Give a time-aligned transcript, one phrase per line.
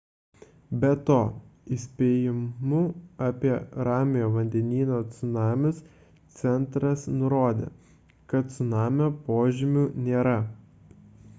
[0.83, 1.15] be to
[1.73, 2.79] įspėjimų
[3.25, 3.51] apie
[3.87, 5.81] ramiojo vandenyno cunamius
[6.39, 7.69] centras nurodė
[8.33, 10.35] kad cunamio požymių nėra